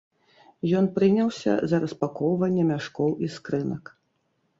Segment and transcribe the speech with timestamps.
[0.77, 3.83] Ён прыняўся за распакоўванне мяшкоў і скрынак.